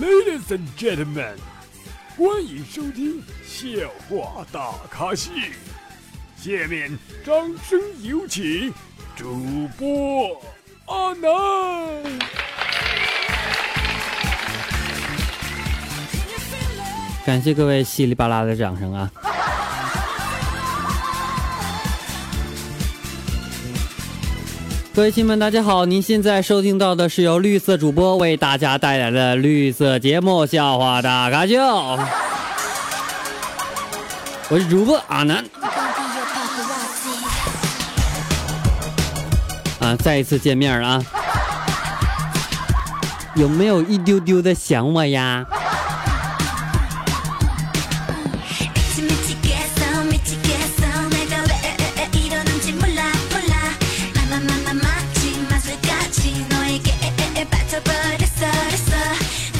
[0.00, 1.34] Ladies and gentlemen，
[2.16, 3.68] 欢迎收听笑
[4.08, 5.30] 话大咖秀。
[6.38, 8.72] 下面掌声有请
[9.14, 10.40] 主播
[10.86, 12.02] 阿南。
[17.26, 19.12] 感谢各位稀里巴拉的掌声啊！
[24.92, 25.86] 各位亲们，大家好！
[25.86, 31.54] 您现在收听到的是由绿色主播为大家带来的绿色节目《笑话大咖秀》，
[34.48, 35.44] 我是主播阿南。
[39.78, 41.04] 啊，再一次见面了啊！
[43.36, 45.46] 有没有一丢丢的想我呀？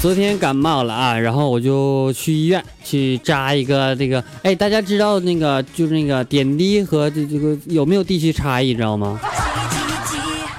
[0.01, 9.21] 昨天感冒了啊，然后我就去医院去扎一个这个，哎，大家知道那个就是那个点滴和这这个有没有地区差异，知道吗？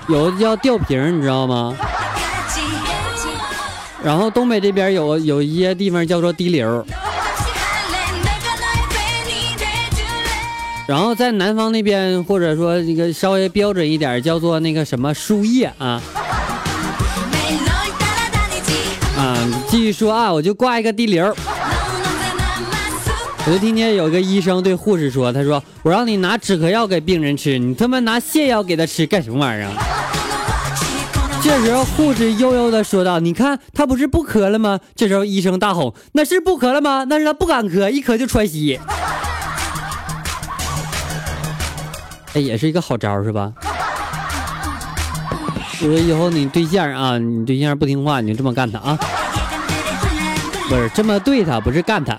[0.08, 1.76] 有叫吊瓶，你知道吗？
[4.04, 6.86] 然后东北这边有有一些地方叫做滴流，
[10.86, 16.00] 然后在南方那边或者说这个稍微标准一点叫做那个什么输液啊。
[19.72, 21.34] 继续说啊，我就挂一个滴流。
[23.46, 29.72] 我就听见有个医生对护士说：“他说我让你拿止咳药给病人吃，你他妈拿泻药给他吃干什么玩意儿？”
[31.42, 37.06] 这时候护士悠悠的说道：“你看他不是不咳了吗？”这时候医生大吼：“那是不咳了吗？
[37.06, 38.78] 那是他不敢咳，一咳就喘息。”
[42.36, 43.54] 哎，也是一个好招是吧？
[45.82, 49.00] 我说以后你对象啊，你对象不听话，你就这么干他啊。
[50.72, 52.18] 不是这么对他，不是干他。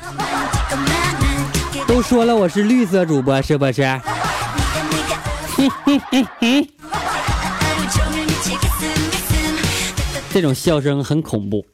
[1.89, 3.99] 都说了我是绿色主播，是不是？
[10.31, 11.65] 这种笑声很恐怖。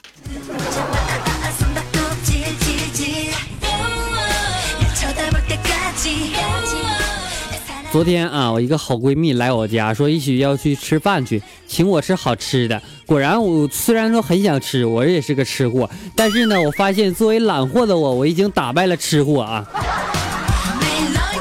[7.91, 12.81] 昨天啊，我一个好闺蜜来我家，说一起要去吃饭去，请我吃好吃的。
[13.09, 19.65] 果然，我虽然说很想吃，我也是个吃货，但是呢，我发现作为懒货的我，我已经打败了吃货啊。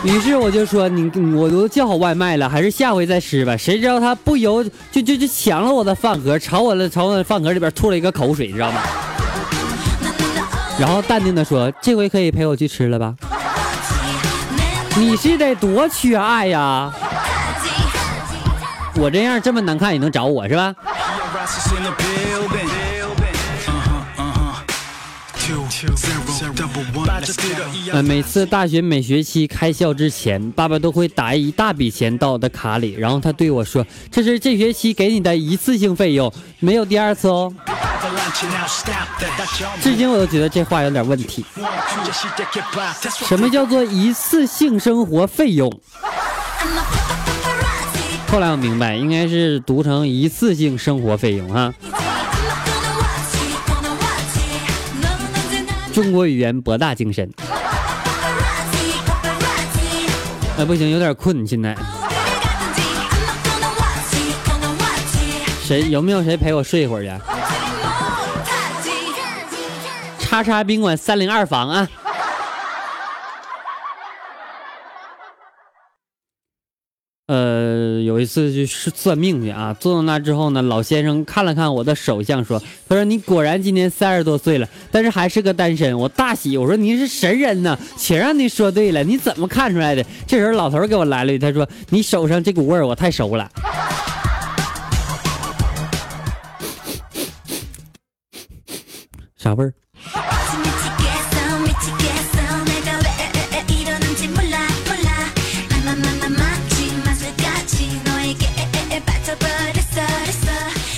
[0.01, 3.57] 于是我就说，你我都叫好外卖了，还是下回再吃吧。
[3.57, 8.81] 谁知道他不由就就就抢了我的饭盒，朝我的朝我的饭盒里边吐了一个口水，知道吗？
[10.79, 13.13] 然后淡定的说，这回可以陪我去吃了吧？
[14.95, 16.93] 你是得多缺爱呀！
[18.95, 20.73] 我这样这么难看也能找我是吧？
[27.93, 37.53] 呃，每次大学每学期开校之前，爸爸都会打一大笔钱到我的卡里，然后他对我说：“这是这学期给你的一次性费用，没有第二次哦。”
[39.81, 41.45] 至今我都觉得这话有点问题。
[43.27, 45.71] 什么叫做一次性生活费用？
[48.29, 51.73] 后来我明白，应该是读成一次性生活费用哈。
[55.93, 57.27] 中国语言博大精深。
[60.57, 61.75] 哎，不行，有点困，现在。
[65.63, 67.09] 谁有没有谁陪我睡一会儿去？
[70.19, 71.87] 叉叉宾馆三零二房啊。
[77.27, 77.66] 呃，
[78.17, 93.47] 有一次去算命去啊，坐到那之后呢，老先生看了看我的手相，说：“他说你果然今年三十多岁了，但是还是个单身。”我大喜，我说：“你是神人呢，且让你说对了，你怎么看出来的？”这时候老头给我来了一句，他说：“你手上这股味儿我太熟了。”
[99.37, 99.71] 啥味儿？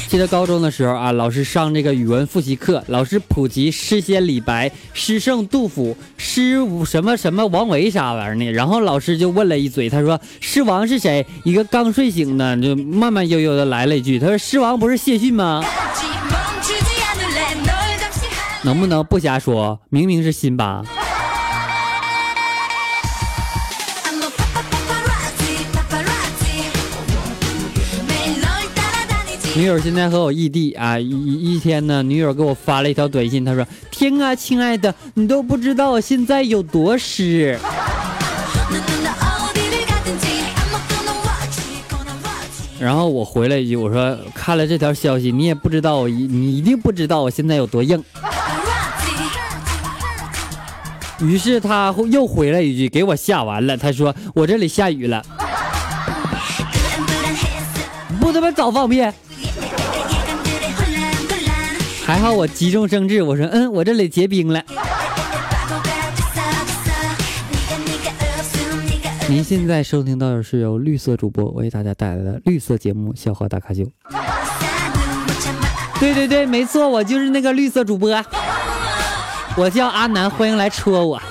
[0.10, 8.50] 记得高中的时候啊，老师上这个语文复习课，老师普及诗仙李白、诗圣杜甫、诗什么什么王维啥玩意儿呢？
[8.50, 15.64] 然后老师就问了一嘴，他说：“诗王是谁？”一个刚睡醒的就慢慢悠悠的来了一句：“他说诗王不是谢逊吗？
[18.66, 19.80] ”能不能不瞎说？
[19.90, 20.84] 明明是辛巴。
[29.60, 37.60] 女友现在和我异地啊，一一天呢，女友给我发了一条短信，她说：“天啊，亲爱的，你都不知道我现在有多湿。”
[42.80, 48.02] 然后我回了一句，我说：“看了这条消息，你也不知道我一，你一定不知道我现在有多硬。”
[51.20, 53.76] 于是他又回了一句，给我吓完了。
[53.76, 55.22] 他说：“我这里下雨了，
[58.22, 59.06] 不他妈早放屁！”
[62.10, 64.64] 还好我急中生智，我说：“嗯，我这里结冰了。”
[69.30, 73.84] 您现在收听到的是由绿色主播为大家带来的绿色节目《笑话大咖秀》。
[76.00, 78.10] 对对对，没错，我就是那个绿色主播。
[79.56, 81.22] 我叫阿南，欢迎来戳我。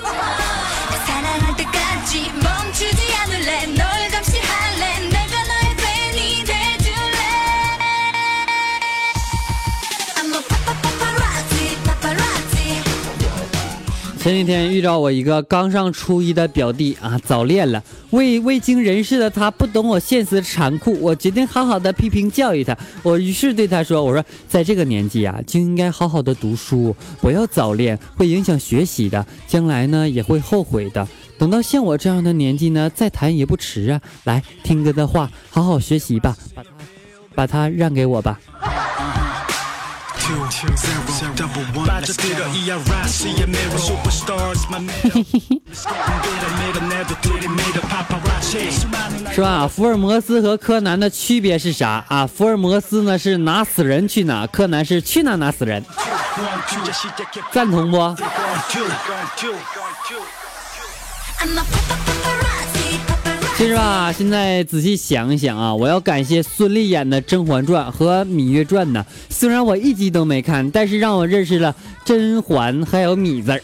[14.29, 17.83] 前几天遇到我一个刚上初一的表弟啊，早恋了。
[18.11, 22.77] 未未经人事的他不懂我现实残酷，我决定好好的批评教育他。
[23.01, 31.07] 我于是对他说：“我说，在这个年纪啊，就应该好好的读书，不要早恋，会影响学习的，将来呢也会后悔的。
[31.39, 33.99] 等到像我这样的年纪呢，再谈也不迟啊。
[34.25, 36.69] 来，听哥的话，好好学习吧，把他
[37.33, 38.39] 把他让给我吧。”
[49.31, 49.67] 是吧？
[49.67, 52.27] 福尔摩斯和柯南的区别是啥啊？
[52.27, 55.83] 福尔摩斯呢是拿死人去哪，柯南是去哪拿死人。
[57.51, 58.15] 赞同不？
[63.59, 69.05] 其实吧，现在仔细想一想啊，我要感谢孙俪演的《甄嬛传》和《芈月传》呢。
[69.29, 71.75] 虽然我一集都没看，但是让我认识了
[72.05, 73.61] 甄嬛还有芈字儿。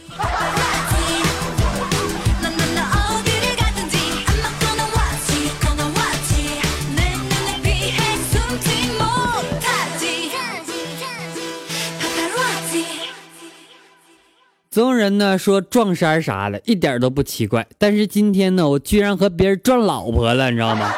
[15.06, 17.66] 人呢说撞衫啥的，一点都不奇怪。
[17.78, 20.92] 但是今天呢，我居然和别人撞老婆了，你知道吗？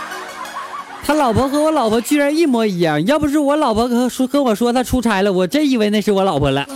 [1.04, 3.04] 他老婆和我老婆居然一模一样。
[3.06, 6.66] 要不是我老婆和说跟我说他出差了，我真以为那是我老婆了。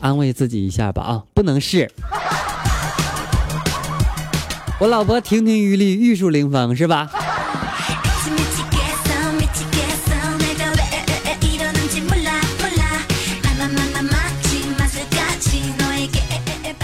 [0.00, 1.90] 安慰自己一下吧啊，不能是。
[4.80, 7.08] 我老婆亭亭玉立，玉树临风，是吧？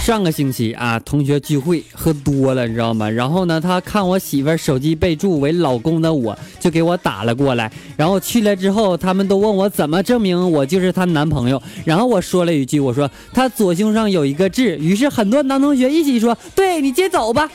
[0.06, 3.10] 上个星期啊，同学聚会喝多了，你知道吗？
[3.10, 7.68] 然后呢，他看我媳妇手机备注为老公的，我就给我打了过来。
[7.96, 11.60] 然后去了之后，他们都问我怎么证明我就是她男朋友。
[11.84, 14.78] 然后我说了一句，我说她左胸上有一个痣。
[14.78, 17.50] 于是很多男同学一起说，对你接走吧。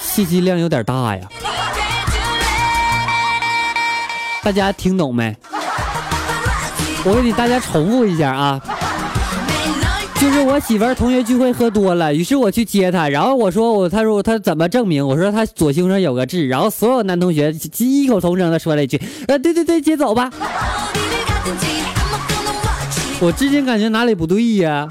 [0.00, 1.28] 信息量有点大呀，
[4.44, 5.36] 大家听懂没？
[7.04, 8.60] 我给你大家重复一下啊。
[10.20, 15.06] 就是我媳妇儿同学聚会喝多了，于是我去接她，然后我说我，她说她怎么证明？
[15.06, 20.28] 我说她左胸上有个痣，然后所有男同学异口同声的说了一句，呃，对对对，接走吧。
[23.20, 24.88] 我至今感觉哪里不对呀？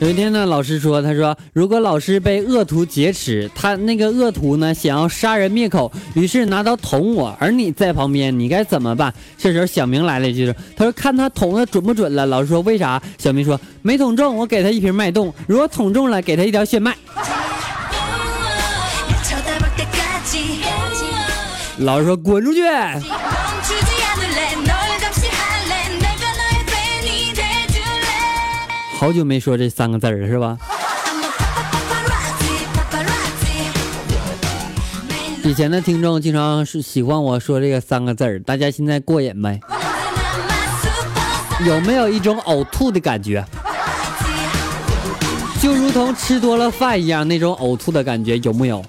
[0.00, 16.96] 有一天呢，老师说：“他说，如果老师被恶徒劫持，他那个恶徒呢想要杀人灭口，于是拿刀捅我，而你在旁边，你该怎么办？”这时候小明来了一句：“他说看他捅的准不准了。”老师说：“为啥？”小明说：“没捅中，我给他一瓶脉动；如果捅中了，给他一条血脉。
[21.78, 22.60] ”老师说：“滚出去！”
[28.98, 30.58] 好久没说这三个字了，是吧？
[35.44, 39.60] 以前的听众经常是喜欢我说这个三个字儿，大家现在过瘾没？
[41.64, 43.44] 有没有一种呕吐的感觉？
[45.62, 48.84] 就如同吃多了饭一样，那种呕吐的感觉有木有？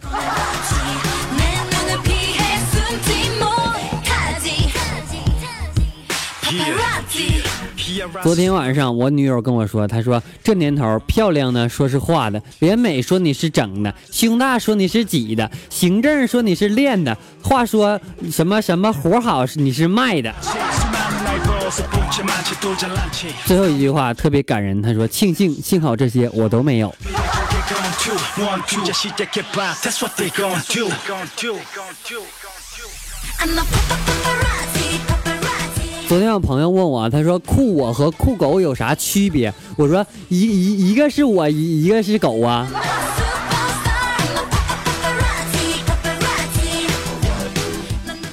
[8.23, 17.99] 昨天晚上我女友跟我说，她说这年头漂亮呢说是画的，脸美说你是整的，胸大说你是挤的，行政说你是练的，话说
[18.31, 20.33] 什么什么活好是你是卖的。
[23.45, 26.93] 最后一句话特别感人，他说庆幸幸好这些我都没有。
[36.09, 39.53] 昨天有朋友问我，他说酷我和酷狗有啥区别？
[39.77, 42.67] 我说一一一个是我，一一个是狗啊。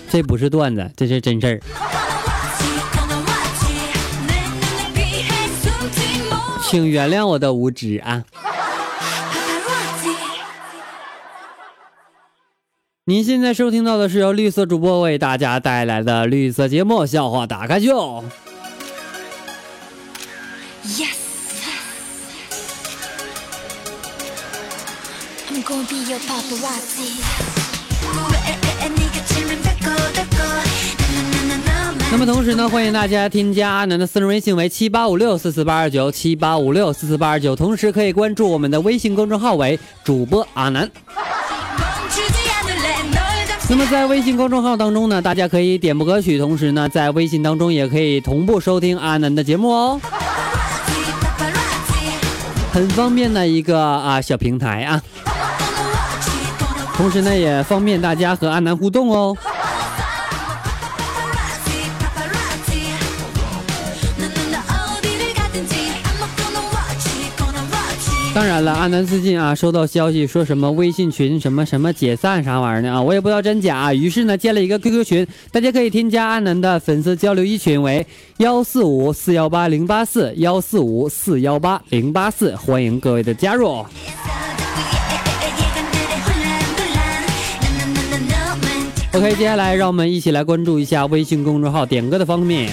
[0.08, 1.60] 这不是段子，这是真事儿。
[6.70, 8.24] 请原谅我的无知啊！
[13.08, 18.24] 您现在收听到的是由绿色主播为大家带来的绿色节目《笑话大开秀》。
[20.88, 21.14] Yes
[32.10, 40.90] 那么同时呢，欢迎大家添加阿南的私人微信为七八五六四四八二九七八五六四四八二九，同时可以关注我们的微信公众号为主播阿南。
[43.68, 50.00] 那么在微信公众号当中呢，大家可以点播歌曲，同时呢，在微信当中也可以同步收听阿南的节目哦，
[52.72, 55.02] 很方便的一个啊小平台啊，
[56.96, 59.36] 同时呢也方便大家和阿南互动哦。
[68.36, 73.94] 当然了，阿南最近啊收到消息说什么微信群什么什么解散啥玩意儿的啊，我也不知道真假啊。
[73.94, 83.86] 于是呢，建了一个 QQ 群，大家可以添加阿南的粉丝交流一群为幺四五四幺八零八四幺四五四幺八零八四，欢迎各位的加入。
[89.14, 92.70] OK，接下来让我们一起来关注一下微信公众号点歌的方面。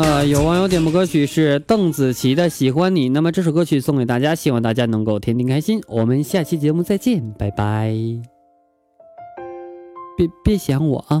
[0.00, 5.82] 呃，有网友点播歌曲是邓紫棋的《喜欢你》，那么这首歌曲送给大家，希望大家能够天天开心。
[5.88, 7.92] 我们下期节目再见，拜拜。
[10.16, 11.20] 别别想我啊。